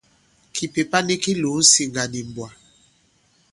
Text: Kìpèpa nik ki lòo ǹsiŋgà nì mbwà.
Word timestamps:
Kìpèpa 0.55 0.97
nik 1.07 1.19
ki 1.23 1.31
lòo 1.41 1.57
ǹsiŋgà 1.67 2.03
nì 2.11 2.19
mbwà. 2.29 2.47